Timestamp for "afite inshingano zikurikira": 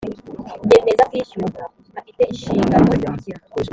1.99-3.39